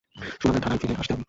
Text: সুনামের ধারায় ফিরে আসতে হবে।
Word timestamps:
সুনামের 0.41 0.61
ধারায় 0.63 0.79
ফিরে 0.79 0.93
আসতে 0.93 1.13
হবে। 1.13 1.19